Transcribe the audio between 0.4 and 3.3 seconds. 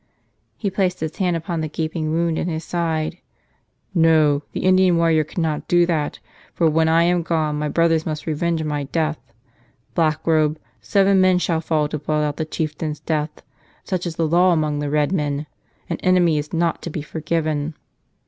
He placed his hand upon the gaping wound in his side.